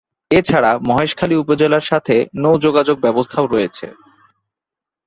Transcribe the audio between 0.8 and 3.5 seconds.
মহেশখালী উপজেলার সাথে নৌ-যোগাযোগ ব্যবস্থাও